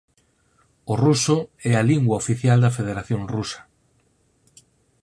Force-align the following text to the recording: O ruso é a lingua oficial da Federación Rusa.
O 0.91 0.93
ruso 1.03 1.37
é 1.71 1.73
a 1.77 1.87
lingua 1.91 2.19
oficial 2.23 2.57
da 2.61 2.75
Federación 2.77 3.21
Rusa. 3.33 3.61